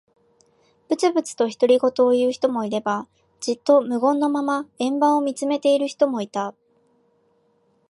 [0.89, 3.07] ぶつぶつと独り言を言う人もいれば、
[3.39, 6.55] じっと無言のまま円盤を見つめている人もいた。